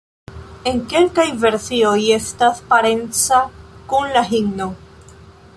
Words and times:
En 0.71 0.79
kelkaj 0.93 1.25
versioj 1.43 1.93
estas 2.17 2.63
parenca 2.73 3.45
kun 3.93 4.13
la 4.17 4.29
himno. 4.35 4.73